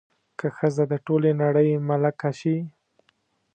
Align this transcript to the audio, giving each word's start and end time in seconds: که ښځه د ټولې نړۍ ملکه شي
که 0.39 0.47
ښځه 0.57 0.83
د 0.91 0.93
ټولې 1.05 1.31
نړۍ 1.41 1.69
ملکه 1.87 2.29
شي 2.39 2.57